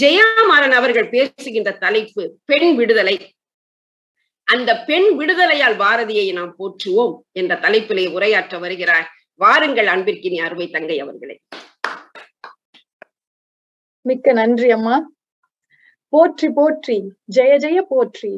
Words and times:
ஜெயாமாறன் 0.00 0.70
அவர்கள் 0.70 1.08
பேசுகின்ற 1.08 1.70
தலைப்பு 1.72 2.22
பெண் 2.44 2.76
விடுதலை. 2.76 3.16
அந்த 4.44 4.70
பெண் 4.80 5.08
விடுதலையால் 5.20 5.76
பாரதியை 5.76 6.32
நாம் 6.32 6.52
போற்றுவோம் 6.58 7.14
என்ற 7.32 7.54
தலைப்பிலே 7.54 8.04
உரையாற்ற 8.12 8.58
வருகிறார் 8.60 9.06
வாருங்கள் 9.34 9.86
அன்பிற்கினி 9.86 10.38
அருமை 10.40 10.66
தங்கை 10.70 11.00
அவர்களே. 11.00 11.36
மிக்க 14.00 14.32
நன்றி 14.32 14.70
அம்மா. 14.70 14.96
போற்றி 16.08 16.50
போற்றி 16.50 16.98
ஜெய 17.36 17.54
ஜெய 17.56 17.78
போற்றி. 17.88 18.32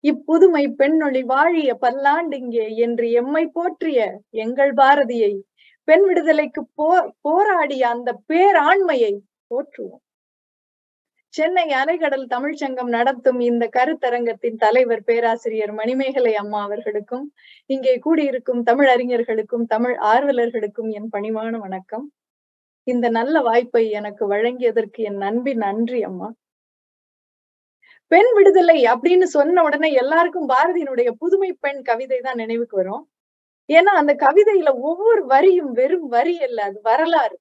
இப்புதுமை 0.00 0.68
பெண்ணொளி 0.68 1.22
வாழிய 1.22 1.70
பல்லாண்டிங்கே 1.80 2.76
என்று 2.76 3.10
எம்மை 3.10 3.46
போற்றிய 3.46 4.20
எங்கள் 4.30 4.72
பாரதியை. 4.74 5.32
பெண் 5.84 6.04
விடுதலைக்கு 6.04 6.64
போ 6.74 7.14
போராடிய 7.20 7.88
அந்த 7.88 8.20
பேராண்மையை 8.28 9.12
போற்றுவோம். 9.50 10.02
சென்னை 11.34 11.64
அலைகடல் 11.80 12.24
தமிழ்ச்சங்கம் 12.32 12.90
நடத்தும் 12.94 13.38
இந்த 13.40 13.64
கருத்தரங்கத்தின் 13.76 14.58
தலைவர் 14.64 15.04
பேராசிரியர் 15.04 15.72
மணிமேகலை 15.78 16.32
அம்மா 16.40 16.58
அவர்களுக்கும் 16.62 17.24
இங்கே 17.66 17.94
கூடியிருக்கும் 17.98 18.60
தமிழ் 18.62 18.88
அறிஞர்களுக்கும் 18.94 19.64
தமிழ் 19.64 19.94
ஆர்வலர்களுக்கும் 20.10 20.90
என் 20.98 21.08
பணிவான 21.14 21.52
வணக்கம். 21.58 22.04
இந்த 22.86 23.06
நல்ல 23.18 23.40
வாய்ப்பை 23.40 23.84
எனக்கு 24.00 24.26
வழங்கியதற்கு 24.32 25.00
என் 25.10 25.18
நண்பின் 25.24 25.62
நன்றி 25.66 26.00
அம்மா. 26.10 26.28
பெண் 28.12 28.30
விடுதலை 28.36 28.78
அப்படின்னு 28.92 29.28
சொன்ன 29.36 29.62
உடனே 29.62 29.90
எல்லாருக்கும் 30.02 30.50
பாரதியினுடைய 30.54 31.10
புதுமை 31.22 31.50
பெண் 31.64 31.82
கவிதை 31.82 32.18
தான் 32.20 32.40
நினைவுக்கு 32.44 32.76
வரும். 32.76 33.04
ஏன்னா 33.68 33.94
அந்த 34.02 34.14
கவிதையில 34.26 34.70
ஒவ்வொரு 34.90 35.24
வரியும் 35.26 35.72
வெறும் 35.80 36.08
வரி 36.16 36.36
அல்ல 36.48 36.62
அது 36.70 36.78
வரலாறு. 36.90 37.36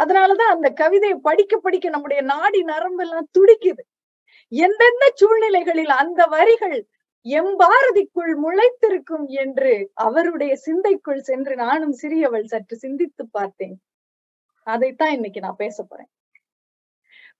அதனாலதான் 0.00 0.52
அந்த 0.54 0.68
கவிதையை 0.72 1.16
படிக்க 1.22 1.54
படிக்க 1.58 1.88
நம்முடைய 1.88 2.20
நாடி 2.22 2.60
நரம்பு 2.62 3.02
எல்லாம் 3.02 3.28
துடிக்குது. 3.38 3.82
எந்தெந்த 4.52 5.04
சூழ்நிலைகளில் 5.14 5.92
அந்த 6.02 6.20
வரிகள் 6.26 6.78
எம் 7.26 7.54
பாரதிக்குள் 7.60 8.34
முளைத்திருக்கும் 8.44 9.26
என்று 9.42 9.72
அவருடைய 10.06 10.52
சிந்தைக்குள் 10.66 11.22
சென்று 11.22 11.54
நானும் 11.56 11.94
சிறியவள் 12.02 12.44
சற்று 12.44 12.76
சிந்தித்து 12.76 13.24
பார்த்தேன். 13.30 13.76
அதைத்தான் 14.66 15.12
இன்னைக்கு 15.12 15.40
நான் 15.40 15.62
பேச 15.64 15.76
போறேன். 15.82 16.10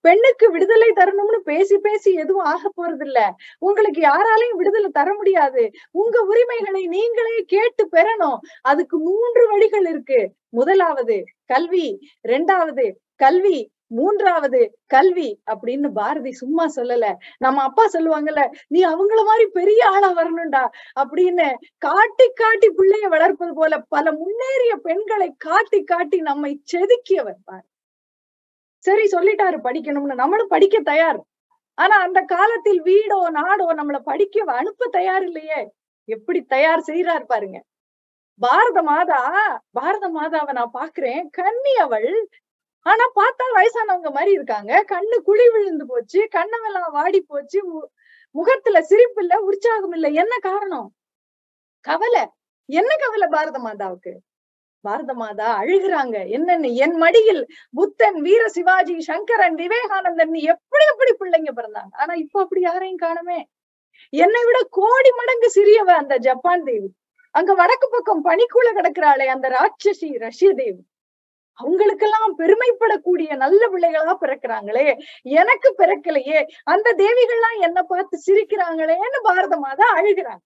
பெண்ணுக்கு 0.01 0.51
விடுதலை 0.51 0.89
தரணும்னு 0.95 1.39
பேசி 1.43 1.77
பேசி 1.77 2.13
எதுவும் 2.13 2.43
ஆக 2.43 2.71
போறது 2.77 3.05
இல்ல 3.05 3.19
உங்களுக்கு 3.59 4.01
யாராலையும் 4.01 4.57
விடுதலை 4.57 4.89
தர 4.89 5.13
முடியாது. 5.13 5.63
உங்க 5.91 6.21
உரிமைகளை 6.21 6.87
நீங்களே 6.87 7.43
கேட்டு 7.47 7.89
பெறணும். 7.91 8.39
அதுக்கு 8.61 8.97
மூன்று 8.99 9.47
வழிகள் 9.47 9.85
இருக்கு. 9.85 10.21
முதலாவது 10.49 11.17
கல்வி. 11.45 11.87
ரெண்டாவது 12.27 12.85
கல்வி. 13.15 13.59
மூன்றாவது 13.87 14.59
கல்வி 14.87 15.29
அப்படின்னு 15.51 15.89
பாரதி 15.91 16.31
சும்மா 16.31 16.65
சொல்லல. 16.75 17.05
நம்ம 17.37 17.61
அப்பா 17.61 17.85
சொல்லுவாங்கல்ல 17.93 18.43
நீ 18.67 18.79
அவங்கள 18.85 19.21
மாதிரி 19.25 19.45
பெரிய 19.49 19.81
ஆளா 19.87 20.09
வரணும்டா 20.11 20.63
அப்படின்னு 20.99 21.47
காட்டி 21.77 22.27
காட்டி 22.33 22.69
பிள்ளைய 22.69 23.07
வளர்ப்பது 23.07 23.53
போல 23.53 23.79
பல 23.89 24.11
முன்னேறிய 24.11 24.75
பெண்களை 24.83 25.29
காட்டி 25.37 25.83
காட்டி 25.83 26.19
நம்மை 26.21 26.53
செதுக்கியவர் 26.73 27.41
பாரு 27.45 27.65
சரி 28.85 29.05
சொல்லிட்டாரு 29.07 29.57
படிக்கணும்னு. 29.59 30.15
நம்மளும் 30.15 30.47
படிக்க 30.47 30.77
தயார். 30.83 31.19
ஆனா 31.77 31.95
அந்த 32.01 32.19
காலத்தில் 32.27 32.81
வீடோ 32.83 33.19
நாடோ 33.31 33.67
நம்மள 33.79 33.97
படிக்க 34.03 34.29
அனுப்ப 34.59 34.87
தயார் 34.91 35.23
இல்லையே. 35.23 35.59
எப்படி 36.09 36.39
தயார் 36.47 36.81
செய்யறாரு 36.89 37.25
பாருங்க. 37.25 37.57
பாரத 38.41 38.79
மாதா 38.83 39.21
பாரத 39.73 40.05
மாதாவை 40.11 40.53
நான் 40.53 40.75
பாக்குறேன். 40.75 41.21
கன்னி 41.39 41.73
அவள். 41.81 42.09
ஆனா 42.85 43.05
பார்த்தா 43.15 43.45
வயசானவங்க 43.55 44.11
மாதிரி 44.11 44.31
இருக்காங்க. 44.33 44.73
கண்ணு 44.93 45.17
குழி 45.23 45.47
விழுந்து 45.49 45.85
போச்சு. 45.87 46.21
கண்ணமெல்லாம் 46.37 46.91
வாடி 46.93 47.21
போச்சு. 47.25 47.59
முகத்துல 48.35 48.81
சிரிப்பு 48.83 49.21
இல்ல 49.23 49.35
உற்சாகம் 49.49 49.95
இல்ல. 49.99 50.09
என்ன 50.23 50.35
காரணம்? 50.43 50.89
கவலை. 51.85 52.23
என்ன 52.69 52.91
கவலை 53.03 53.27
பாரத 53.31 53.59
மாதாவுக்கு? 53.61 54.13
பாரத 54.85 55.11
மாதா 55.13 55.47
அழுகுறாங்க. 55.61 56.17
என்னன்னு? 56.37 56.69
என் 56.75 56.95
மடியில் 56.95 57.41
புத்தன் 57.73 58.19
வீர 58.21 58.43
சிவாஜி 58.47 58.95
சங்கரன் 59.01 59.55
விவேகானந்தன் 59.55 60.33
எப்படி 60.45 60.85
எப்படி 60.91 61.11
பிள்ளைங்க 61.21 61.51
பிறந்தாங்க? 61.59 61.93
ஆனா 61.93 62.13
இப்ப 62.13 62.41
அப்படி 62.41 62.61
யாரையும் 62.61 63.03
காணுமே. 63.05 63.39
என்னை 64.13 64.41
விட 64.45 64.59
கோடி 64.79 65.11
மடங்கு 65.19 65.49
சிறியவ 65.55 65.89
அந்த 65.95 66.15
ஜப்பான் 66.17 66.63
தேவி. 66.63 66.89
அங்க 67.35 67.51
வடக்கு 67.53 67.87
பக்கம் 67.89 68.23
பனிக்குள்ள 68.25 68.69
கிடக்குறாளே 68.73 69.27
அந்த 69.35 69.47
ராட்சசி 69.49 70.09
ரஷ்ய 70.17 70.49
தேவி 70.53 70.81
அவங்களுக்கெல்லாம் 71.59 72.31
பெருமைப்படக்கூடிய 72.37 73.29
நல்ல 73.35 73.61
பிள்ளைகளா 73.73 74.13
பிறக்கிறாங்களே. 74.21 74.85
எனக்கு 75.41 75.69
பிறக்கலையே. 75.77 76.39
அந்த 76.63 76.93
தேவிகள்லாம் 76.97 77.57
என்ன 77.61 77.79
பார்த்து 77.83 78.17
சிரிக்கிறாங்களேன்னு 78.27 79.19
பாரத 79.23 79.57
மாதா 79.57 79.87
அழுகிறாங்க. 79.99 80.41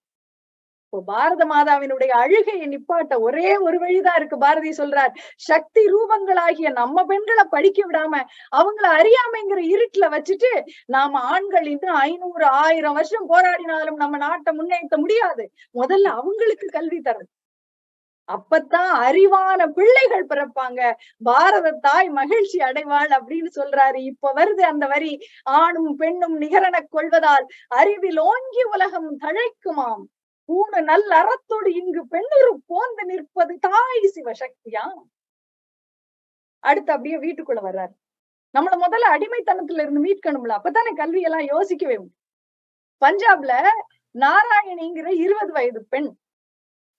இப்போ 0.96 1.14
பாரத 1.14 1.44
மாதாவினுடைய 1.46 2.12
அழுகையை 2.20 2.66
நிப்பாட்ட 2.68 3.14
ஒரே 3.20 3.50
ஒரு 3.58 3.78
வழிதான் 3.80 4.16
இருக்கு. 4.16 4.38
பாரதி 4.38 4.72
சொல்றார் 4.78 5.12
சக்தி 5.48 5.82
ரூபங்களாகிய 5.94 6.70
நம்ம 6.72 7.04
பெண்களை 7.06 7.44
படிக்க 7.50 7.80
விடாம 7.88 8.14
அவங்கள 8.60 8.86
அறியாமைங்கிற 9.00 9.60
இருட்டுல 9.74 10.08
வச்சுட்டு 10.16 10.52
நாம 10.86 11.20
ஆண்கள் 11.34 11.68
இன்னும் 11.74 12.00
ஐநூறு 12.08 12.46
ஆயிரம் 12.64 12.94
வருஷம் 12.94 13.30
போராடினாலும் 13.30 14.02
நம்ம 14.04 14.18
நாட்டை 14.18 14.54
முன்னேற்ற 14.54 14.98
முடியாது. 14.98 15.46
முதல்ல 15.76 16.14
அவங்களுக்கு 16.22 16.70
கல்வி 16.78 17.02
தரணும். 17.04 17.32
அப்பத்தான் 18.30 18.92
அறிவான 19.08 19.62
பிள்ளைகள் 19.78 20.30
பிறப்பாங்க. 20.30 20.80
பாரத 21.24 21.74
தாய் 21.82 22.10
மகிழ்ச்சி 22.10 22.58
அடைவாள் 22.60 23.12
அப்படின்னு 23.18 23.52
சொல்றாரு. 23.60 24.00
இப்ப 24.12 24.34
வருது 24.36 24.64
அந்த 24.72 24.86
வரி 24.88 25.14
ஆணும் 25.60 25.94
பெண்ணும் 25.96 26.42
நிகரன 26.42 26.78
கொள்வதால் 26.90 27.46
அறிவில் 27.82 28.20
ஓங்கி 28.32 28.64
உலகம் 28.74 29.12
தழைக்குமாம். 29.20 30.04
ஊனு 30.50 30.80
நல் 30.90 31.10
அறத்தோடு 31.20 31.70
இங்கு 31.82 32.02
பெண்ணுரு 32.14 32.52
போந்து 32.72 33.04
நிற்பது 33.12 33.54
தாய் 33.68 34.08
சிவசக்தியா 34.16 34.84
அடுத்து 36.64 36.92
அப்படியே 36.94 37.18
வீட்டுக்குள்ள 37.18 37.62
வர்றாரு. 37.68 37.94
நம்மள 38.56 38.76
முதல்ல 38.84 39.08
அடிமைத்தனத்துல 39.16 39.84
இருந்து 39.86 40.04
மீட்கணும்ல. 40.06 40.54
அப்பதானே 40.60 40.92
கல்வியெல்லாம் 41.02 41.50
யோசிக்கவே 41.54 41.96
முடியும். 41.98 42.20
பஞ்சாப்ல 43.02 43.54
நாராயணிங்கிற 44.16 45.08
இருபது 45.24 45.52
வயது 45.54 45.82
பெண் 45.94 46.12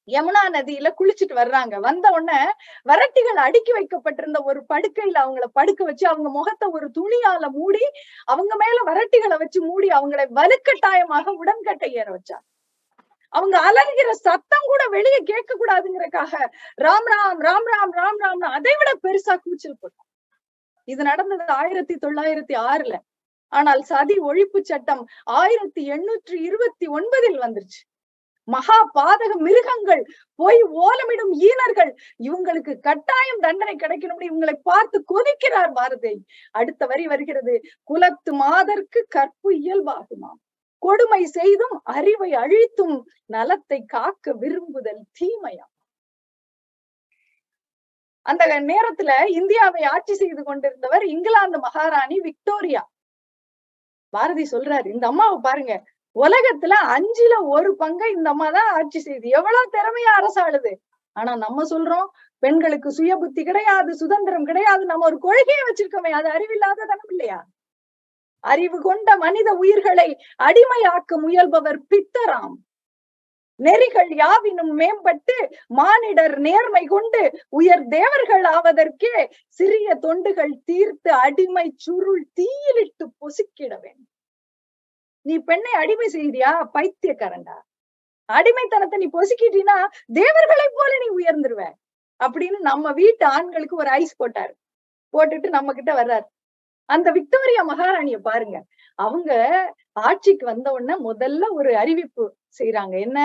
யமுனா 0.08 0.42
நதியில 0.56 0.88
குளிச்சுட்டு 0.98 1.34
வர்றாங்க. 1.34 1.74
வந்த 1.86 2.06
உடனே 2.16 2.40
வரட்டிகள் 2.86 3.40
அடுக்கி 3.46 3.72
வைக்கப்பட்டிருந்த 3.72 4.38
ஒரு 4.50 4.60
படுக்கையில 4.72 5.16
அவங்கள 5.24 5.46
படுக்க 5.58 5.84
வச்சு 5.84 6.04
அவங்க 6.08 6.28
முகத்தை 6.30 6.66
ஒரு 6.78 6.88
துணியால 6.98 7.48
மூடி 7.58 7.84
அவங்க 8.24 8.54
மேல 8.56 8.78
வரட்டிகளை 8.90 9.38
வச்சு 9.44 9.60
மூடி 9.70 9.88
அவங்களை 9.98 10.26
வலுக்கட்டாயமாக 10.40 11.34
உடன்கட்டை 11.42 11.90
ஏற 12.00 12.08
வச்சாங்க. 12.16 12.44
அவங்க 13.32 13.56
அலறுகிற 13.68 14.10
சத்தம் 14.26 14.68
கூட 14.70 14.82
வெளியே 14.88 15.20
கேட்க 15.32 15.50
கூடாதுங்கிறக்காக 15.54 16.32
ராம் 16.86 17.08
ராம் 17.14 17.40
ராம் 17.46 17.68
ராம் 17.70 17.94
ராம் 17.98 18.20
ராம் 18.24 18.44
அதை 18.58 18.74
விட 18.80 18.92
பெருசா 19.04 19.36
கூச்சல் 19.44 19.80
போட்டோம். 19.82 20.08
இது 20.84 21.02
நடந்தது 21.02 21.46
ஆயிரத்தி 21.62 21.94
தொள்ளாயிரத்தி 21.94 22.54
ஆறுல. 22.70 22.94
ஆனால் 23.48 23.82
சதி 23.82 24.16
ஒழிப்பு 24.28 24.60
சட்டம் 24.62 25.02
ஆயிரத்தி 25.24 25.82
எண்ணூற்றி 25.94 26.36
இருபத்தி 26.48 26.86
ஒன்பதில் 26.88 27.38
வந்துருச்சு. 27.44 27.82
மகா 28.48 28.76
பாதக 28.98 29.32
மிருகங்கள் 29.46 30.02
போய் 30.40 30.60
ஓலமிடும் 30.62 31.32
ஈனர்கள். 31.48 31.92
இவங்களுக்கு 32.18 32.72
கட்டாயம் 32.80 33.40
தண்டனை 33.40 33.76
கிடைக்கணும் 33.76 34.22
இவங்களை 34.28 34.54
பார்த்து 34.62 35.04
கொதிக்கிறார் 35.12 35.72
பாரதி. 35.72 36.14
அடுத்த 36.50 36.86
வரி 36.86 37.06
வருகிறது 37.06 37.54
குலத்து 37.84 38.32
மாதர்க்கு 38.42 39.02
கற்பு 39.08 39.50
இயல்பாகுமாம். 39.64 40.40
கொடுமை 40.86 41.22
செய்தும் 41.36 41.76
அறிவை 41.96 42.30
அழித்தும் 42.42 42.96
நலத்தை 43.34 43.78
காக்க 43.94 44.34
விரும்புதல் 44.42 45.02
தீமையா? 45.18 45.66
அந்த 48.26 48.42
நேரத்துல 48.70 49.10
இந்தியாவை 49.38 49.82
ஆட்சி 49.92 50.14
செய்து 50.14 50.42
கொண்டிருந்தவர் 50.42 51.04
இங்கிலாந்து 51.12 51.58
மகாராணி 51.66 52.16
விக்டோரியா. 52.24 52.82
பாரதி 54.12 54.44
சொல்றாரு 54.52 54.88
இந்த 54.94 55.04
அம்மாவை 55.06 55.36
பாருங்க 55.40 55.74
உலகத்துல 56.16 56.74
அஞ்சுல 56.94 57.34
ஒரு 57.54 57.70
பங்கை 57.80 58.08
இந்த 58.16 58.28
அம்மா 58.34 58.46
தான் 58.50 58.70
ஆட்சி 58.76 59.00
செய்யுது 59.00 59.28
எவ்வளவு 59.38 59.72
திறமையா 59.74 60.12
அரசாளுது 60.20 60.72
ஆனா 61.16 61.32
நம்ம 61.44 61.64
சொல்றோம் 61.72 62.06
பெண்களுக்கு 62.42 62.88
சுய 62.96 63.12
புத்தி 63.16 63.42
கிடையாது 63.44 63.90
சுதந்திரம் 64.00 64.48
கிடையாது 64.48 64.82
நம்ம 64.90 65.06
ஒரு 65.10 65.18
கொள்கையை 65.22 65.62
வச்சிருக்கோமே 65.66 66.10
அது 66.18 66.28
அறிவில்லாத 66.36 66.86
தனம் 66.90 67.12
இல்லையா? 67.14 67.38
அறிவு 68.40 68.80
கொண்ட 68.80 69.16
மனித 69.16 69.52
உயிர்களை 69.52 70.08
அடிமையாக்க 70.42 71.20
முயல்பவர் 71.20 71.80
பித்தராம். 71.90 72.56
நெறிகள் 73.60 74.08
யாவினும் 74.08 74.72
மேம்பட்டு 74.78 75.36
மானிடர் 75.66 76.38
நேர்மை 76.38 76.86
கொண்டு 76.86 77.44
உயர் 77.48 77.86
தேவர்கள் 77.86 78.42
ஆவதற்கே 78.42 79.30
சிறிய 79.48 79.98
தொண்டுகள் 80.02 80.52
தீர்த்து 80.64 81.12
அடிமை 81.12 81.72
சுருள் 81.76 82.26
தீயிலிட்டு 82.32 83.06
பொசுக்கிட 83.20 83.72
வேண்டும். 83.80 84.08
நீ 85.22 85.38
பெண்ணை 85.38 85.72
அடிமை 85.72 86.08
செய்தியா? 86.12 86.50
பைத்தியக்காரண்டா 86.74 87.56
அடிமைத்தனத்தை 88.28 88.96
நீ 88.98 89.08
பொசுக்கிட்டீன்னா 89.12 89.86
தேவர்களை 90.12 90.68
போல 90.74 90.92
நீ 90.98 91.08
உயர்ந்துருவ. 91.16 91.62
அப்படின்னு 92.20 92.58
நம்ம 92.58 92.92
வீட்டு 92.92 93.26
ஆண்களுக்கு 93.26 93.76
ஒரு 93.76 93.90
ஐஸ் 93.90 94.22
போட்டாரு. 94.22 94.54
போட்டுட்டு 95.12 95.48
நம்ம 95.48 95.72
கிட்ட 95.72 95.92
வர்றாரு. 95.92 96.26
அந்த 96.88 97.08
விக்டோரியா 97.10 97.62
மகாராணிய 97.62 98.18
பாருங்க. 98.18 98.58
அவங்க 98.98 99.30
ஆட்சிக்கு 99.92 100.44
வந்த 100.46 100.70
உடனே 100.72 100.94
முதல்ல 101.08 101.44
ஒரு 101.50 101.70
அறிவிப்பு 101.76 102.24
செய்யறாங்க 102.58 102.94
என்ன? 103.00 103.18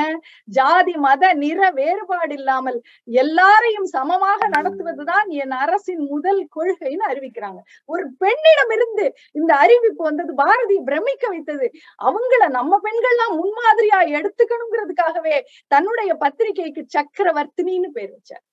ஜாதி 0.45 0.93
மத 0.97 1.33
நிற 1.33 1.69
வேறுபாடு 1.71 2.33
இல்லாமல் 2.33 2.77
எல்லாரையும் 3.05 3.85
சமமாக 3.85 4.47
நடத்துவதுதான் 4.47 5.27
என் 5.41 5.55
அரசின் 5.63 6.03
முதல் 6.07 6.41
கொள்கைன்னு 6.55 7.05
அறிவிக்கிறாங்க. 7.11 7.59
ஒரு 7.85 8.05
பெண்ணிடமிருந்து 8.19 9.05
இந்த 9.31 9.51
அறிவிப்பு 9.55 10.03
வந்தது 10.03 10.33
பாரதி 10.33 10.77
பிரமிக்க 10.81 11.27
வைத்தது. 11.27 11.69
அவங்கள 12.03 12.49
நம்ம 12.49 12.79
பெண்கள்லாம் 12.83 13.35
முன்மாதிரியா 13.41 13.99
எடுத்துக்கணுங்கிறதுக்காகவே 14.17 15.37
தன்னுடைய 15.67 16.13
பத்திரிகைக்கு 16.15 16.83
சக்கரவர்த்தினின்னு 16.97 17.91
பேர் 17.93 18.13
வச்சார். 18.15 18.43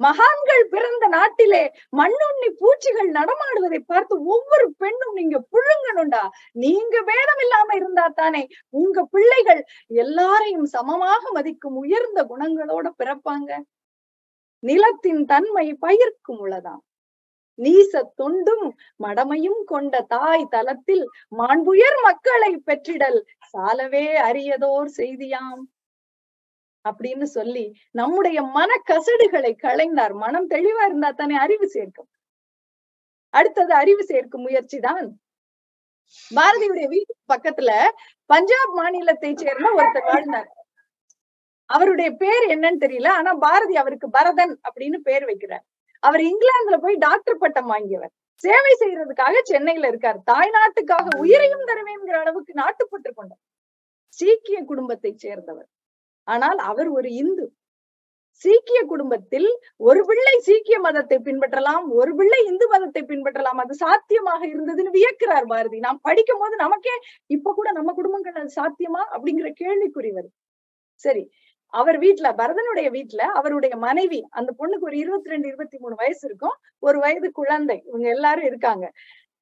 மகான்கள் 0.00 0.64
பிறந்த 0.70 1.04
நாட்டிலே 1.08 1.62
மண்ணுண்ணி 1.96 2.48
பூச்சிகள் 2.58 3.10
நடமாடுவதை 3.10 3.80
பார்த்து 3.86 4.14
ஒவ்வொரு 4.24 4.66
பெண்ணும் 4.78 5.14
நீங்க 5.14 5.36
புழுங்கணும்டா. 5.52 6.24
நீங்க 6.64 6.96
வேதம் 7.02 7.40
இல்லாம 7.40 7.74
இருந்தா 7.74 8.06
தானே. 8.08 8.42
உங்க 8.70 9.04
பிள்ளைகள் 9.04 9.62
எல்லாரையும் 9.86 10.64
சமமாக 10.64 11.22
மதிக்கும் 11.32 11.76
உயர்ந்த 11.76 12.22
குணங்களோட 12.24 12.86
பிறப்பாங்க. 12.98 13.50
நிலத்தின் 14.62 15.24
தன்மை 15.24 15.66
பயிர்க்கும் 15.74 16.40
உள்ளதாம் 16.44 16.82
நீச 17.58 17.92
தொண்டும் 18.14 18.66
மடமையும் 19.04 19.62
கொண்ட 19.64 20.00
தாய் 20.08 20.44
தலத்தில் 20.50 21.04
மாண்புயர் 21.38 21.98
மக்களை 22.02 22.52
பெற்றிடல். 22.66 23.18
சாலவே 23.52 24.06
அரியதோர் 24.28 24.90
செய்தியாம். 24.96 25.62
அப்படின்னு 26.88 27.22
சொல்லி 27.22 27.64
நம்முடைய 27.90 28.42
மன 28.42 28.70
கசடுகளை 28.90 29.52
களைந்தார். 29.62 30.14
மனம் 30.14 30.50
தெளிவா 30.50 30.84
இருந்தா 30.84 31.10
தானே 31.10 31.36
அறிவு 31.36 31.68
சேர்க்கும். 31.68 32.08
அடுத்தது 33.34 33.72
அறிவு 33.74 34.04
சேர்க்கும் 34.04 34.42
முயற்சி 34.42 34.78
தான். 34.80 35.20
பாரதியுடைய 36.30 36.86
வீட்டு 36.88 37.14
பக்கத்துல 37.34 37.70
பஞ்சாப் 38.26 38.74
மாநிலத்தை 38.74 39.34
சேர்ந்த 39.36 39.68
ஒருத்தர் 39.76 40.04
வாழ்ந்தார். 40.04 40.48
அவருடைய 41.66 42.10
பேர் 42.10 42.44
என்னன்னு 42.48 42.82
தெரியல. 42.84 43.08
ஆனா 43.08 43.34
பாரதி 43.34 43.76
அவருக்கு 43.76 44.08
பரதன் 44.10 44.60
அப்படின்னு 44.68 44.98
பேர் 44.98 45.24
வைக்கிறார். 45.24 45.64
அவர் 46.02 46.20
இங்கிலாந்துல 46.20 46.76
போய் 46.82 46.96
டாக்டர் 46.96 47.36
பட்டம் 47.36 47.70
வாங்கியவர். 47.72 48.12
சேவை 48.34 48.72
செய்யறதுக்காக 48.80 49.36
சென்னையில 49.42 49.88
இருக்கார். 49.88 50.18
தாய் 50.24 50.50
நாட்டுக்காக 50.50 51.18
உயிரையும் 51.18 51.66
தருவேங்கிற 51.66 52.16
அளவுக்கு 52.20 52.52
நாட்டுப்பட்டு 52.52 53.10
கொண்டார் 53.14 53.42
சீக்கிய 54.08 54.58
குடும்பத்தை 54.64 55.10
சேர்ந்தவர். 55.16 55.68
ஆனால் 56.28 56.58
அவர் 56.70 56.90
ஒரு 56.98 57.08
இந்து. 57.22 57.46
சீக்கிய 58.44 58.80
குடும்பத்தில் 58.90 59.46
ஒரு 59.88 60.00
பிள்ளை 60.08 60.34
சீக்கிய 60.48 60.76
மதத்தை 60.86 61.16
பின்பற்றலாம் 61.28 61.86
ஒரு 62.00 62.12
பிள்ளை 62.18 62.40
இந்து 62.50 62.66
மதத்தை 62.74 63.02
பின்பற்றலாம் 63.10 63.60
அது 63.62 63.74
சாத்தியமாக 63.84 64.42
இருந்ததுன்னு 64.52 64.92
வியக்கிறார் 64.98 65.48
பாரதி. 65.52 65.78
நாம் 65.86 66.00
படிக்கும் 66.02 66.42
போது 66.42 66.56
நமக்கே 66.64 66.94
இப்ப 67.36 67.54
கூட 67.58 67.68
நம்ம 67.78 67.92
குடும்பங்கள் 68.00 68.40
அது 68.42 68.52
சாத்தியமா 68.60 69.02
அப்படிங்கிற 69.14 69.50
கேள்விக்குறி 69.62 70.12
வருது. 70.18 70.34
சரி 71.04 71.24
அவர் 71.72 71.98
வீட்டுல 72.04 72.28
பரதனுடைய 72.40 72.88
வீட்டுல 72.96 73.22
அவருடைய 73.38 73.74
மனைவி 73.86 74.20
அந்த 74.38 74.50
பொண்ணுக்கு 74.60 74.88
ஒரு 74.90 74.96
இருபத்தி 75.02 75.32
ரெண்டு 75.32 75.48
இருபத்தி 75.50 75.76
மூணு 75.78 75.94
வயசு 76.02 76.22
இருக்கும். 76.28 76.56
ஒரு 76.82 76.98
வயது 77.04 77.28
குழந்தை 77.40 77.76
இவங்க 77.88 78.06
எல்லாரும் 78.16 78.48
இருக்காங்க. 78.50 78.86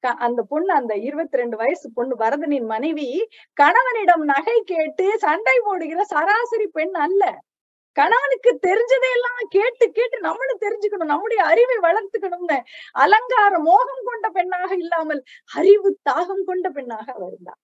அந்த 0.03 0.41
பொண்ணு 0.43 0.73
அந்த 0.73 0.95
இருபத்தி 0.97 1.37
ரெண்டு 1.37 1.57
வயசு 1.57 1.91
பொண்ணு 1.93 2.15
பரதனின் 2.15 2.65
மனைவி 2.65 3.07
கணவனிடம் 3.53 4.23
நகை 4.23 4.57
கேட்டு 4.65 5.17
சண்டை 5.17 5.57
போடுகிற 5.63 6.03
சராசரி 6.03 6.67
பெண் 6.67 6.95
அல்ல. 7.07 7.23
கணவனுக்கு 7.97 8.51
தெரிஞ்சதையெல்லாம் 8.67 9.43
கேட்டு 9.49 9.91
கேட்டு 9.91 10.17
நம்மளும் 10.19 10.63
தெரிஞ்சுக்கணும் 10.65 11.11
நம்முடைய 11.13 11.43
அறிவை 11.43 11.77
வளர்த்துக்கணும்னு 11.87 12.59
அலங்கார 12.95 13.59
மோகம் 13.59 14.03
கொண்ட 14.05 14.29
பெண்ணாக 14.29 14.71
இல்லாமல் 14.75 15.21
அறிவு 15.55 15.99
தாகம் 16.09 16.43
கொண்ட 16.45 16.69
பெண்ணாக 16.69 17.07
அவர் 17.13 17.31
இருந்தார். 17.31 17.61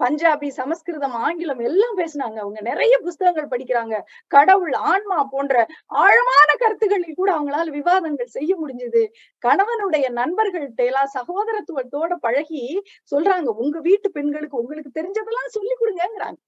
பஞ்சாபி 0.00 0.48
சமஸ்கிருதம் 0.58 1.16
ஆங்கிலம் 1.26 1.62
எல்லாம் 1.68 1.96
பேசினாங்க. 1.98 2.38
அவங்க 2.44 2.60
நிறைய 2.60 2.94
புஸ்தகங்கள் 2.98 3.50
படிக்கிறாங்க. 3.52 3.94
கடவுள் 4.28 4.74
ஆன்மா 4.90 5.18
போன்ற 5.34 5.54
ஆழமான 6.02 6.48
கருத்துக்களில் 6.58 7.18
கூட 7.20 7.30
அவங்களால 7.36 7.70
விவாதங்கள் 7.70 8.34
செய்ய 8.36 8.52
முடிஞ்சது. 8.62 9.04
கணவனுடைய 9.44 10.06
நண்பர்கள்ட்ட 10.20 10.82
எல்லாம் 10.90 11.14
சகோதரத்துவத்தோட 11.18 12.12
பழகி 12.26 12.64
சொல்றாங்க 13.12 13.48
உங்க 13.64 13.80
வீட்டு 13.80 14.10
பெண்களுக்கு 14.10 14.60
உங்களுக்கு 14.62 14.92
தெரிஞ்சதெல்லாம் 15.00 15.54
சொல்லி 15.56 15.74
கொடுங்கிறாங்க 15.74 16.38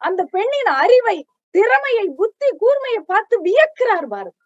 அந்த 0.00 0.22
பெண்ணின் 0.36 0.72
அறிவை 0.82 1.18
திறமையை 1.54 2.06
புத்தி 2.20 2.48
கூர்மையை 2.62 3.00
பார்த்து 3.12 3.36
வியக்கிறார் 3.42 4.08
பாரத் 4.14 4.38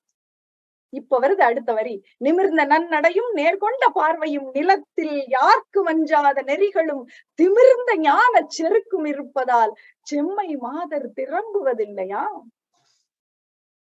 இப்ப 0.92 1.18
வருது 1.20 1.42
அடுத்த 1.42 1.72
வரி. 1.72 1.94
நிமிர்ந்த 2.16 2.64
நன்னடையும் 2.66 3.30
நேர்கொண்ட 3.34 3.86
பார்வையும் 3.94 4.48
நிலத்தில் 4.52 5.24
யாருக்கு 5.28 5.82
வஞ்சாத 5.82 6.42
நெறிகளும் 6.42 7.02
திமிர்ந்த 7.34 7.96
ஞான 7.96 8.46
செருக்கும் 8.58 9.06
இருப்பதால் 9.06 9.72
செம்மை 10.02 10.56
மாதர் 10.56 11.08
திரும்புவதில்லையா? 11.16 12.22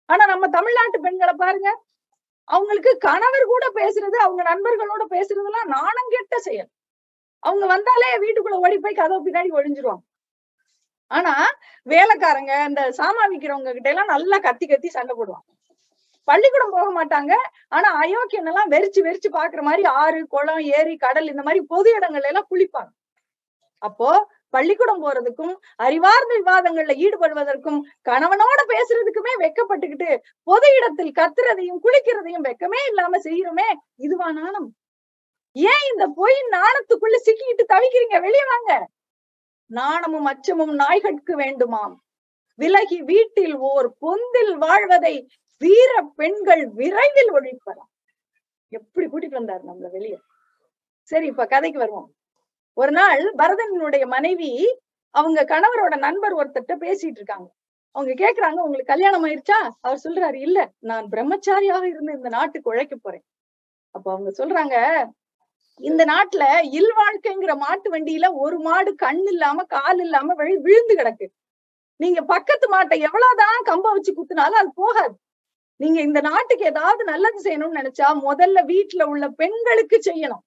ஆனா 0.09 0.27
நம்ம 0.27 0.49
தமிழ்நாட்டு 0.49 1.01
பெண்களை 1.01 1.35
பாருங்க. 1.39 1.71
அவங்களுக்கு 2.45 2.93
கணவர் 2.99 3.45
கூட 3.45 3.65
பேசுறது 3.75 4.17
அவங்க 4.17 4.43
நண்பர்களோட 4.43 5.03
பேசுறதெல்லாம் 5.11 5.73
நாணம் 5.77 6.09
கெட்ட 6.09 6.39
செயல். 6.39 6.71
அவங்க 7.43 7.67
வந்தாலே 7.67 8.09
வீட்டுக்குள்ள 8.19 8.57
ஓடி 8.65 8.79
போய் 8.79 8.95
கதவு 8.95 9.27
பின்னாடி 9.27 9.51
ஒழிஞ்சிருவாங்க. 9.59 10.05
ஆனா 11.11 11.35
வேலைக்காரங்க 11.87 12.65
இந்த 12.69 12.93
சாமா 12.93 13.25
விக்கிறவங்க 13.33 13.73
கிட்ட 13.73 13.89
எல்லாம் 13.89 14.13
நல்லா 14.15 14.39
கத்தி 14.39 14.67
கத்தி 14.67 14.89
சண்டை 14.89 15.15
போடுவாங்க. 15.17 15.47
பள்ளிக்கூடம் 16.31 16.75
போக 16.77 16.89
மாட்டாங்க. 16.99 17.33
ஆனா 17.77 17.89
அயோக்கியன் 18.03 18.51
எல்லாம் 18.53 18.73
வெறிச்சு 18.75 19.01
வெறிச்சு 19.09 19.31
பாக்குற 19.39 19.63
மாதிரி 19.69 19.85
ஆறு 20.03 20.21
குளம் 20.35 20.65
ஏரி 20.79 20.97
கடல் 21.07 21.31
இந்த 21.33 21.45
மாதிரி 21.49 21.63
பொது 21.75 21.89
இடங்கள்ல 21.99 22.33
எல்லாம் 22.33 22.51
குளிப்பாங்க. 22.53 22.91
அப்போ 23.83 24.09
பள்ளிக்கூடம் 24.55 25.03
போறதுக்கும் 25.05 25.53
அறிவார்ந்த 25.85 26.33
விவாதங்கள்ல 26.39 26.95
ஈடுபடுவதற்கும் 27.05 27.79
கணவனோட 28.09 28.61
பேசுறதுக்குமே 28.73 29.33
வெக்கப்பட்டுக்கிட்டு 29.43 30.09
பொது 30.49 30.69
இடத்தில் 30.79 31.13
கத்துறதையும் 31.19 31.81
குளிக்கிறதையும் 31.85 32.47
வெக்கமே 32.49 32.81
இல்லாம 32.91 33.21
செய்யறோமே 33.29 33.69
இதுவா 34.07 34.29
நாணம் 34.41 34.69
ஏன் 35.57 35.85
இந்த 35.93 36.05
பொய் 36.19 36.39
நாணத்துக்குள்ள 36.57 37.17
சிக்கிட்டு 37.27 37.65
தவிக்கிறீங்க? 37.73 38.17
வெளியே 38.21 38.45
வாங்க. 38.45 38.73
நாணமும் 39.71 40.29
அச்சமும் 40.33 40.75
நாய்கட்கு 40.75 41.33
வேண்டுமாம். 41.43 41.95
விலகி 42.59 42.99
வீட்டில் 43.11 43.57
ஓர் 43.71 43.89
பொந்தில் 44.05 44.55
வாழ்வதை 44.65 45.15
வீர 45.61 45.91
பெண்கள் 46.17 46.63
விரைவில் 46.75 47.33
ஒழிப்பலாம் 47.39 47.91
எப்படி 48.73 49.07
கூட்டிட்டு 49.07 49.39
வந்தாரு 49.41 49.63
நம்மள 49.65 49.89
வெளியே? 49.91 50.19
சரி 51.11 51.27
இப்ப 51.27 51.47
கதைக்கு 51.47 51.79
வருவோம். 51.79 52.09
ஒரு 52.77 52.93
நாள் 52.93 53.23
பரதனுடைய 53.37 54.07
மனைவி 54.07 54.51
அவங்க 55.15 55.45
கணவரோட 55.45 55.97
நண்பர் 55.97 56.35
ஒருத்தட்ட 56.35 56.75
பேசிட்டு 56.77 57.19
இருக்காங்க. 57.21 57.49
அவங்க 57.95 58.13
கேக்குறாங்க 58.15 58.59
உங்களுக்கு 58.59 58.93
கல்யாணம் 58.93 59.25
ஆயிருச்சா? 59.27 59.59
அவர் 59.81 60.03
சொல்றாரு 60.05 60.35
இல்ல 60.35 60.59
நான் 60.81 61.07
பிரம்மச்சாரியாக 61.09 61.85
இருந்து 61.85 62.13
இந்த 62.13 62.29
நாட்டுக்கு 62.29 62.71
உழைக்க 62.71 62.97
போறேன். 62.97 63.25
அப்ப 63.95 64.07
அவங்க 64.13 64.31
சொல்றாங்க 64.39 64.77
இந்த 65.81 66.05
நாட்டுல 66.05 66.45
இல் 66.71 66.93
வாழ்க்கைங்கிற 66.97 67.53
மாட்டு 67.57 67.89
வண்டியில 67.91 68.27
ஒரு 68.35 68.59
மாடு 68.59 68.95
கண் 68.95 69.25
இல்லாம 69.27 69.65
கால் 69.65 70.01
இல்லாம 70.01 70.35
விழுந்து 70.67 70.95
கிடக்கு. 70.97 71.27
நீங்க 72.01 72.21
பக்கத்து 72.25 72.67
மாட்டை 72.75 72.97
எவ்வளவுதான் 73.01 73.59
கம்ப 73.67 73.87
வச்சு 73.93 74.13
குத்துனாலும் 74.15 74.61
அது 74.63 74.71
போகாது. 74.75 75.15
நீங்க 75.81 75.99
இந்த 76.01 76.21
நாட்டுக்கு 76.21 76.65
ஏதாவது 76.65 77.03
நல்லது 77.05 77.39
செய்யணும்னு 77.43 77.81
நினைச்சா 77.81 78.07
முதல்ல 78.29 78.59
வீட்டுல 78.73 79.03
உள்ள 79.03 79.25
பெண்களுக்கு 79.41 79.99
செய்யணும். 80.09 80.43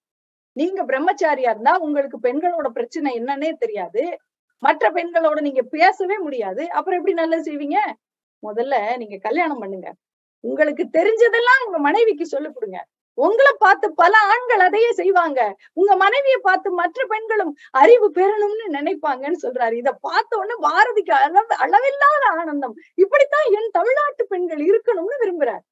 நீங்க 0.56 0.82
பிரம்மச்சாரியா 0.84 1.52
இருந்தா 1.54 1.74
உங்களுக்கு 1.78 2.18
பெண்களோட 2.20 2.68
பிரச்சனை 2.68 3.12
என்னன்னே 3.20 3.52
தெரியாது. 3.54 4.04
மற்ற 4.64 4.92
பெண்களோட 4.92 5.40
நீங்க 5.42 5.62
பேசவே 5.76 6.18
முடியாது. 6.18 6.64
அப்புறம் 6.70 7.00
எப்படி 7.00 7.14
நல்லது 7.14 7.44
செய்வீங்க? 7.52 7.80
முதல்ல 8.44 8.76
நீங்க 8.98 9.18
கல்யாணம் 9.18 9.60
பண்ணுங்க. 9.60 9.90
உங்களுக்கு 10.44 10.84
தெரிஞ்சதெல்லாம் 10.98 11.62
உங்க 11.68 11.80
மனைவிக்கு 11.80 12.26
சொல்லி 12.26 12.50
கொடுங்க. 12.52 12.80
உங்களை 13.14 13.52
பார்த்து 13.58 13.94
பல 13.94 14.18
ஆண்கள் 14.18 14.60
அதையே 14.60 14.92
செய்வாங்க. 14.92 15.56
உங்க 15.74 15.96
மனைவியை 15.96 16.38
பார்த்து 16.42 16.72
மற்ற 16.72 17.06
பெண்களும் 17.06 17.56
அறிவு 17.72 18.12
பெறணும்னு 18.12 18.66
நினைப்பாங்கன்னு 18.72 19.40
சொல்றாரு. 19.42 19.74
இதை 19.74 19.94
பார்த்த 20.02 20.38
உடனே 20.38 20.54
பாரதிக்கு 20.62 21.12
அளவு 21.12 21.56
அளவில்லாத 21.56 22.24
ஆனந்தம். 22.30 22.76
இப்படித்தான் 22.96 23.48
என் 23.52 23.70
தமிழ்நாட்டு 23.72 24.26
பெண்கள் 24.28 24.58
இருக்கணும்னு 24.58 25.20
விரும்புறார். 25.20 25.64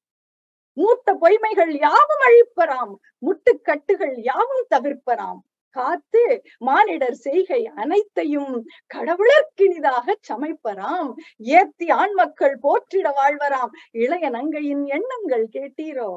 மூத்த 0.72 1.14
பொய்மைகள் 1.20 1.70
யாவும் 1.70 2.22
அழிப்பராம். 2.26 2.94
முட்டுக்கட்டுகள் 3.26 4.14
யாவும் 4.16 4.66
தவிர்ப்பராம். 4.74 5.40
காத்து 5.70 6.42
மானிடர் 6.58 7.14
செய்கை 7.14 7.66
அனைத்தையும் 7.66 8.64
கடவுளர்க்கினிதாக 8.94 10.14
சமைப்பராம். 10.28 11.12
ஏத்தி 11.38 11.90
ஆண் 11.90 12.12
மக்கள் 12.12 12.58
போற்றிட 12.62 13.10
வாழ்வராம். 13.20 13.70
இளைய 13.90 14.30
நங்கையின் 14.30 14.84
எண்ணங்கள் 14.84 15.48
கேட்டீரோ? 15.52 16.12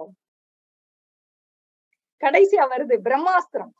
கடைசியா 2.25 2.63
வருது 2.73 2.95
பிரம்மாஸ்திரம். 3.07 3.73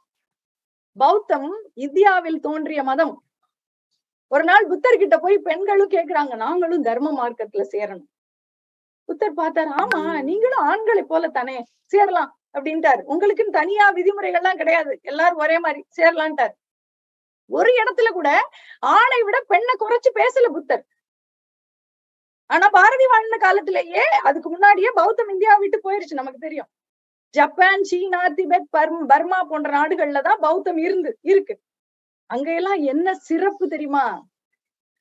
பௌத்தம் 0.97 1.51
இந்தியாவில் 1.85 2.39
தோன்றிய 2.39 2.81
மதம். 2.89 3.15
ஒரு 4.31 4.43
நாள் 4.49 4.65
புத்தர் 4.71 5.01
கிட்ட 5.01 5.15
போய் 5.23 5.37
பெண்களும் 5.47 5.93
கேக்குறாங்க 5.95 6.33
நாங்களும் 6.43 6.85
தர்ம 6.87 7.11
மார்க்கத்துல 7.19 7.63
சேரணும். 7.73 8.09
புத்தர் 9.09 9.39
பார்த்தாரு 9.39 9.71
ஆமா 9.81 10.01
நீங்களும் 10.29 10.63
ஆண்களை 10.71 11.03
போல 11.11 11.27
தானே 11.37 11.57
சேரலாம் 11.93 12.31
அப்படின்ட்டாரு. 12.55 13.01
உங்களுக்குன்னு 13.13 13.57
தனியா 13.59 13.85
விதிமுறைகள்லாம் 13.97 14.59
கிடையாது 14.61 14.93
எல்லாரும் 15.09 15.41
ஒரே 15.43 15.57
மாதிரி 15.65 15.81
சேரலான்ட்டாரு. 15.97 16.53
ஒரு 17.49 17.71
இடத்துல 17.81 18.09
கூட 18.17 18.29
ஆணை 18.95 19.19
விட 19.23 19.37
பெண்ணை 19.51 19.73
குறைச்சு 19.83 20.11
பேசல 20.21 20.47
புத்தர். 20.55 20.83
ஆனா 22.49 22.65
பாரதி 22.77 23.05
வாழ்ந்த 23.11 23.37
காலத்திலேயே 23.45 24.05
அதுக்கு 24.29 24.49
முன்னாடியே 24.49 24.89
பௌத்தம் 24.99 25.31
இந்தியா 25.33 25.53
விட்டு 25.61 25.77
போயிருச்சு 25.85 26.19
நமக்கு 26.21 26.45
தெரியும். 26.47 26.69
ஜப்பான் 27.33 27.83
சீனா 27.83 28.21
திபெத் 28.29 28.69
பர்ம் 28.73 29.01
பர்மா 29.07 29.39
போன்ற 29.43 29.69
நாடுகள்ல 29.71 30.21
தான் 30.21 30.39
பௌத்தம் 30.39 30.77
இருந்து 30.77 31.11
இருக்கு. 31.23 31.55
அங்க 32.29 32.49
எல்லாம் 32.53 32.81
என்ன 32.83 33.07
சிறப்பு 33.21 33.65
தெரியுமா? 33.67 34.05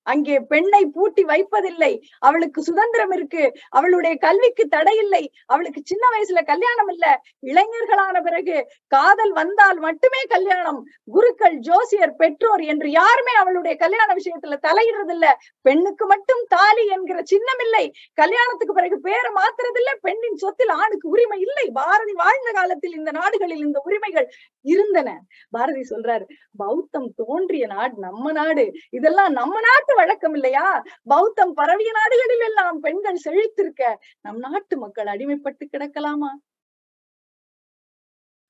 அங்கே 0.04 0.40
பெண்ணை 0.40 0.87
பூட்டி 0.87 1.25
வைப்பதில்லை. 1.25 1.92
அவளுக்கு 2.18 2.62
சுதந்திரம் 2.62 3.11
இருக்கு. 3.11 3.52
அவளுடைய 3.68 4.16
கல்விக்கு 4.16 4.66
தடை 4.66 4.96
இல்லை. 4.96 5.32
அவளுக்கு 5.46 5.80
சின்ன 5.84 6.04
வயசுல 6.12 6.44
கல்யாணம் 6.44 6.88
இல்ல. 6.88 7.06
இளைஞர்களான 7.46 8.23
பிறகு 8.23 8.56
காதல் 8.87 9.32
வந்தால் 9.32 9.78
மட்டுமே 9.78 10.20
கல்யாணம். 10.28 10.84
குருக்கள் 11.11 11.56
ஜோசியர் 11.56 12.14
பெற்றோர் 12.14 12.61
என்று 12.61 12.90
யாருமே 12.90 13.32
அவளுடைய 13.32 13.76
கல்யாண 13.76 14.14
விஷயத்துல 14.14 14.58
தலையிடுறதில்ல. 14.66 15.26
பெண்ணுக்கு 15.61 16.06
மட்டும் 16.06 16.44
தாலி 16.49 16.87
என்கிற 16.87 17.20
சின்னம் 17.25 17.62
இல்லை. 17.64 17.92
கல்யாணத்துக்கு 18.14 18.75
பிறகு 18.75 19.00
பேரை 19.00 19.30
மாத்துறதில்ல. 19.32 19.92
பெண்ணின் 20.00 20.37
சொத்தில் 20.37 20.68
ஆணுக்கு 20.68 21.08
உரிமை 21.08 21.40
இல்லை. 21.40 21.70
பாரதி 21.73 22.12
வாழ்ந்த 22.12 22.50
காலத்தில் 22.52 22.96
இந்த 22.96 23.11
நாடுகளில் 23.11 23.64
இந்த 23.66 23.80
உரிமைகள் 23.84 24.28
இருந்தன. 24.61 25.20
பாரதி 25.50 25.82
சொல்றாரு 25.90 26.25
பௌத்தம் 26.56 27.12
தோன்றிய 27.16 27.66
நாடு 27.66 27.94
நம்ம 27.96 28.32
நாடு. 28.32 28.73
இதெல்லாம் 28.90 29.32
நம்ம 29.32 29.61
நாட்டு 29.61 29.93
வழக்கம் 29.94 30.34
இல்லையா? 30.34 30.82
பௌத்தம் 31.04 31.54
பரவிய 31.54 31.92
நாடுகளில் 31.92 32.40
எல்லாம் 32.40 32.80
பெண்கள் 32.80 33.18
செழித்திருக்க 33.24 33.82
நம் 34.20 34.38
நாட்டு 34.38 34.78
மக்கள் 34.78 35.06
அடிமைப்பட்டு 35.06 35.64
கிடக்கலாமா? 35.72 36.30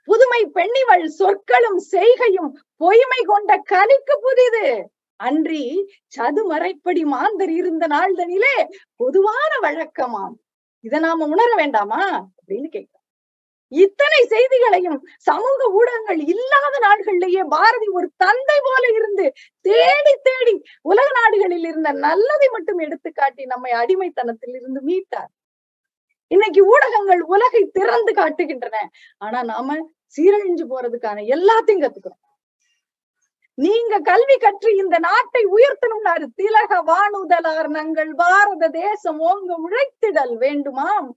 புதுமை 0.09 0.41
பெண்ணிவள் 0.55 1.05
சொற்களும் 1.05 1.79
செய்கையும் 1.79 2.51
பொய்மை 2.77 3.21
கொண்ட 3.25 3.63
கலிக்கு 3.71 4.15
புதிது. 4.23 4.91
அன்றி 5.17 5.65
சதுமறைப்படி 6.17 7.03
மாந்தர் 7.05 7.51
இருந்த 7.51 7.87
நாள்தனிலே 7.87 8.57
பொதுவான 8.97 9.53
வழக்கமாம். 9.63 10.35
இதை 10.81 11.01
நாம 11.01 11.27
உணர 11.27 11.55
வேண்டாமா? 11.55 12.03
அப்படின்னு 12.41 12.69
கேட்க 12.69 12.94
இத்தனை 13.85 14.21
செய்திகளையும் 14.33 14.99
சமூக 15.29 15.61
ஊடகங்கள் 15.79 16.21
இல்லாத 16.33 16.75
நாடுகள்லயே 16.87 17.43
பாரதி 17.55 17.89
ஒரு 17.99 18.09
தந்தை 18.25 18.59
போல 18.67 18.83
இருந்து 18.99 19.27
தேடி 19.65 20.15
தேடி 20.29 20.55
உலக 20.91 21.09
நாடுகளில் 21.21 21.67
இருந்த 21.71 21.91
நல்லதை 22.07 22.49
மட்டும் 22.57 22.83
எடுத்து 22.87 23.11
காட்டி 23.13 23.45
நம்மை 23.55 23.73
அடிமைத்தனத்தில் 23.83 24.57
இருந்து 24.59 24.83
மீட்டார். 24.91 25.31
இன்னைக்கு 26.31 26.61
ஊடகங்கள் 26.75 27.23
உலகை 27.35 27.63
திறந்து 27.79 28.13
காட்டுகின்றன. 28.21 28.77
ஆனா 29.19 29.41
நாம 29.53 29.79
சீரழிஞ்சு 30.17 30.65
போறதுக்கான 30.73 31.25
எல்லாத்தையும் 31.37 31.85
கத்துக்கிறோம். 31.85 32.23
நீங்க 33.59 33.95
கல்வி 34.11 34.37
கற்று 34.45 34.71
இந்த 34.83 34.97
நாட்டை 35.09 35.43
உயர்த்தணும்னாரு 35.57 36.27
திலக 36.41 36.81
வானுதலார் 36.91 37.69
நங்கள் 37.79 38.13
பாரத 38.23 38.69
தேசம் 38.81 39.21
ஓங்க 39.31 39.51
உழைத்திடல் 39.67 40.35
வேண்டுமாம். 40.45 41.09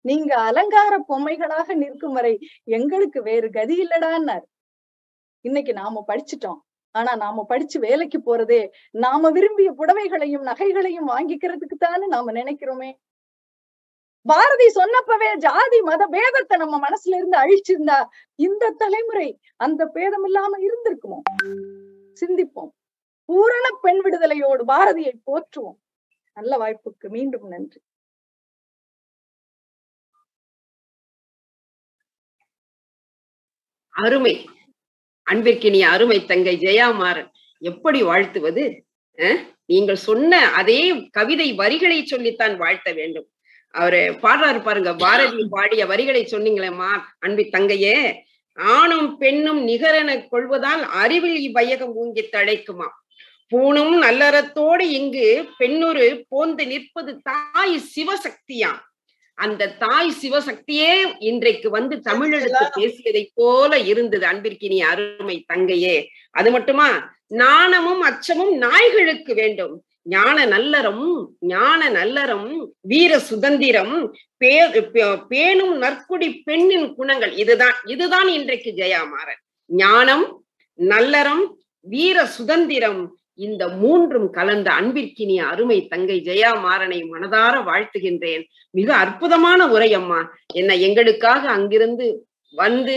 நீங்க 0.00 0.38
அலங்கார 0.38 0.98
பொம்மைகளாக 1.08 1.74
நிற்கும் 1.74 2.12
வரை 2.12 2.38
எங்களுக்கு 2.64 3.22
வேறு 3.22 3.50
கதி 3.50 3.82
இல்லடான்னார். 3.82 4.46
இன்னைக்கு 5.40 5.72
நாம 5.72 6.04
படிச்சுட்டோம். 6.08 6.60
ஆனா 6.90 7.16
நாம 7.16 7.44
படிச்சு 7.44 7.80
வேலைக்கு 7.80 8.18
போறதே 8.18 8.68
நாம 8.90 9.30
விரும்பிய 9.30 9.72
புடவைகளையும் 9.72 10.46
நகைகளையும் 10.46 11.08
வாங்கிக்கிறதுக்கு 11.08 11.76
தானே 11.78 12.06
நாம 12.06 12.32
நினைக்கிறோமே. 12.32 12.92
பாரதி 14.26 14.66
சொன்னப்பவே 14.66 15.36
ஜாதி 15.36 15.80
மத 15.80 16.08
பேதத்தை 16.12 16.56
நம்ம 16.56 16.78
மனசுல 16.78 17.16
இருந்து 17.16 17.38
அழிச்சிருந்தா 17.38 18.04
இந்த 18.34 18.70
தலைமுறை 18.70 19.40
அந்த 19.56 19.86
பேதம் 19.86 20.24
இல்லாம 20.24 20.58
இருந்திருக்குமோ? 20.58 21.20
சிந்திப்போம். 22.20 22.70
பூரண 23.24 23.66
பெண் 23.80 24.00
விடுதலையோடு 24.04 24.64
பாரதியை 24.68 25.12
போற்றுவோம். 25.26 25.78
நல்ல 26.32 26.56
வாய்ப்புக்கு 26.56 27.08
மீண்டும் 27.08 27.48
நன்றி. 27.48 27.80
அருமை. 34.04 34.34
அன்பிற்கினிய 35.26 35.84
அருமை 35.94 36.18
தங்கை 36.30 36.54
ஜெயாமாறன் 36.64 37.30
எப்படி 37.62 38.00
வாழ்த்துவது? 38.08 38.64
நீங்கள் 39.72 40.04
சொன்ன 40.08 40.32
அதே 40.60 40.80
கவிதை 41.16 41.48
வரிகளை 41.60 41.98
சொல்லித்தான் 42.04 42.54
வாழ்த்த 42.62 42.88
வேண்டும். 42.98 43.26
அவரு 43.74 44.00
பாடுறாரு 44.22 44.60
பாருங்க 44.66 44.90
பாரதி 45.02 45.42
பாடிய 45.56 45.82
வரிகளை 45.92 46.22
சொன்னீங்களேம்மா 46.24 46.90
அன்பி 47.24 47.44
தங்கையே. 47.56 47.96
ஆணும் 48.58 49.10
பெண்ணும் 49.22 49.60
நிகரென 49.68 50.10
கொள்வதால் 50.32 50.84
அறிவில் 51.02 51.38
இவ்வையகம் 51.48 51.92
ஊங்கி 52.02 52.24
தழைக்குமா? 52.36 52.88
பூணும் 53.52 53.94
நல்லறத்தோடு 54.04 54.84
இங்கு 54.98 55.28
பெண்ணுரு 55.58 56.06
போந்து 56.28 56.64
நிற்பது 56.72 57.12
தாய் 57.28 57.76
சிவசக்தியாம். 57.92 58.80
அந்த 59.38 59.68
தாய் 59.68 60.12
சிவசக்தியே 60.22 60.92
இன்றைக்கு 61.18 61.70
வந்து 61.70 61.96
தமிழெடுத்து 61.96 62.64
பேசியதை 62.74 63.30
போல 63.34 63.78
இருந்தது 63.78 64.26
அன்பிற்கினி 64.26 64.78
அருமை 64.80 65.44
தங்கையே. 65.52 65.96
அது 66.30 66.50
மட்டுமா? 66.50 67.16
நாணமும் 67.26 68.00
அச்சமும் 68.00 68.56
நாய்களுக்கு 68.56 69.34
வேண்டும். 69.34 69.84
ஞான 70.02 70.46
நல்லறம் 70.46 71.26
ஞான 71.40 71.90
நல்லறம் 71.90 72.66
வீர 72.80 73.18
சுதந்திரம் 73.18 73.94
பே 74.36 74.52
பேணும் 75.28 75.76
நற்குடி 75.76 76.28
பெண்ணின் 76.42 76.94
குணங்கள் 76.94 77.32
இதுதான் 77.32 77.76
இதுதான் 77.84 78.28
இன்றைக்கு 78.28 78.72
ஜெயாமாறன். 78.76 79.42
ஞானம் 79.66 80.44
நல்லறம் 80.78 81.44
வீர 81.80 82.26
சுதந்திரம் 82.26 83.17
இந்த 83.46 83.62
மூன்றும் 83.80 84.28
கலந்த 84.30 84.68
அன்பிற்கினிய 84.78 85.40
அருமை 85.52 85.78
தங்கை 85.92 86.16
ஜெயா 86.28 86.50
மாறனை 86.64 86.98
மனதார 87.12 87.54
வாழ்த்துகின்றேன். 87.68 88.44
மிக 88.78 88.88
அற்புதமான 89.02 89.60
உரை 89.74 89.90
அம்மா. 90.00 90.20
என்ன 90.60 90.76
எங்களுக்காக 90.86 91.42
அங்கிருந்து 91.56 92.08
வந்து 92.54 92.96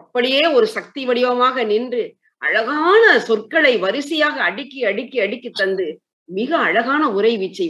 அப்படியே 0.00 0.42
ஒரு 0.56 0.66
சக்தி 0.76 1.02
வடிவமாக 1.04 1.64
நின்று 1.64 2.02
அழகான 2.42 3.04
சொற்களை 3.20 3.72
வரிசையாக 3.84 4.36
அடுக்கி 4.48 4.80
அடுக்கி 4.90 5.18
அடுக்கி 5.20 5.50
தந்து 5.50 5.86
மிக 6.28 6.50
அழகான 6.66 7.02
உரை 7.18 7.32
வீச்சை 7.42 7.66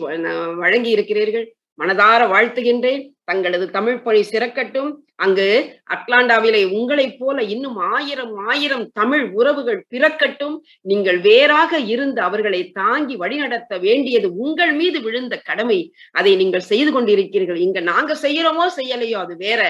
வழங்கி 0.63 0.91
இருக்கிறீர்கள் 0.91 1.47
மனதார 1.79 2.23
வாழ்த்துகின்றேன். 2.33 3.03
தங்களது 3.29 3.67
தமிழ் 3.77 4.03
பணி 4.07 4.21
சிறக்கட்டும். 4.31 4.91
அங்கு 5.21 5.47
அட்லாண்டாவிலே 5.95 6.63
உங்களைப் 6.77 7.17
போல 7.21 7.43
இன்னும் 7.55 7.79
ஆயிரம் 7.95 8.35
ஆயிரம் 8.51 8.85
தமிழ் 8.93 9.25
உறவுகள் 9.39 9.81
பிறக்கட்டும். 9.93 10.57
நீங்கள் 10.91 11.19
வேறாக 11.29 11.81
இருந்து 11.95 12.21
அவர்களை 12.29 12.63
தாங்கி 12.81 13.17
வழிநடத்த 13.17 13.79
வேண்டியது 13.87 14.31
உங்கள் 14.45 14.75
மீது 14.81 15.01
விழுந்த 15.01 15.37
கடமை. 15.49 15.81
அதை 16.13 16.33
நீங்கள் 16.37 16.69
செய்து 16.71 16.93
கொண்டிருக்கிறீர்கள். 16.93 17.61
இங்க 17.67 17.81
நாங்க 17.91 18.15
செய்யறோமோ 18.25 18.67
செய்யலையோ 18.79 19.21
அது 19.25 19.37
வேற. 19.37 19.61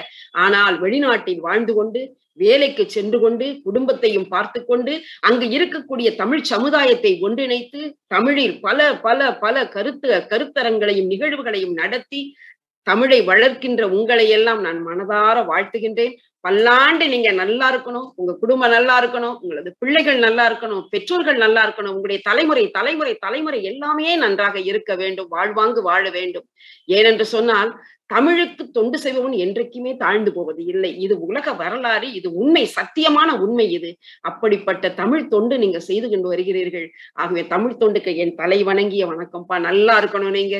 ஆனால் 0.44 0.78
வெளிநாட்டில் 0.86 1.44
வாழ்ந்து 1.48 1.74
கொண்டு 1.74 2.02
வேலைக்கு 2.40 2.82
சென்று 2.88 3.18
கொண்டு 3.20 3.46
குடும்பத்தையும் 3.64 4.28
பார்த்து 4.28 4.60
கொண்டு 4.64 4.92
அங்கு 5.28 5.46
இருக்கக்கூடிய 5.56 6.08
தமிழ் 6.20 6.42
சமுதாயத்தை 6.50 7.12
ஒன்றிணைத்து 7.26 7.80
தமிழில் 8.06 8.54
பல 8.60 8.78
பல 9.06 9.30
பல 9.44 9.64
கருத்து 9.74 10.08
கருத்தரங்களையும் 10.30 11.10
நிகழ்வுகளையும் 11.12 11.74
நடத்தி 11.80 12.20
தமிழை 12.82 13.20
வளர்க்கின்ற 13.22 13.82
உங்களை 13.82 14.28
எல்லாம் 14.28 14.60
நான் 14.60 14.80
மனதார 14.86 15.38
வாழ்த்துகின்றேன். 15.50 16.14
பல்லாண்டு 16.40 17.08
நீங்க 17.08 17.30
நல்லா 17.32 17.66
இருக்கணும் 17.72 18.06
உங்க 18.14 18.32
குடும்பம் 18.34 18.70
நல்லா 18.70 18.94
இருக்கணும் 19.02 19.34
உங்களது 19.42 19.70
பிள்ளைகள் 19.78 20.18
நல்லா 20.18 20.44
இருக்கணும் 20.50 20.84
பெற்றோர்கள் 20.90 21.36
நல்லா 21.36 21.62
இருக்கணும் 21.66 21.94
உங்களுடைய 21.96 22.20
தலைமுறை 22.28 22.64
தலைமுறை 22.70 23.14
தலைமுறை 23.14 23.60
எல்லாமே 23.62 24.16
நன்றாக 24.16 24.58
இருக்க 24.60 24.94
வேண்டும் 24.94 25.28
வாழ்வாங்கு 25.28 25.82
வாழ 25.82 26.04
வேண்டும். 26.10 26.46
ஏனென்று 26.88 27.26
சொன்னால் 27.36 27.72
தமிழுக்கு 28.06 28.70
தொண்டு 28.70 28.98
செய்பவன் 28.98 29.32
என்றைக்குமே 29.32 29.96
தாழ்ந்து 29.96 30.32
போவது 30.32 30.64
இல்லை. 30.64 30.98
இது 30.98 31.14
உலக 31.20 31.52
வரலாறு 31.52 32.12
இது 32.12 32.28
உண்மை 32.34 32.64
சத்தியமான 32.78 33.38
உண்மை 33.44 33.66
இது. 33.70 33.90
அப்படிப்பட்ட 34.20 34.90
தமிழ் 34.90 35.28
தொண்டு 35.28 35.58
நீங்க 35.58 35.78
செய்து 35.78 36.08
கொண்டு 36.10 36.28
வருகிறீர்கள். 36.32 36.88
ஆகவே 37.12 37.46
தமிழ் 37.46 37.80
தொண்டுக்கு 37.80 38.16
என் 38.16 38.34
தலை 38.34 38.62
வணங்கிய 38.62 39.06
வணக்கம்ப்பா. 39.12 39.58
நல்லா 39.60 40.00
இருக்கணும் 40.00 40.36
நீங்க. 40.40 40.56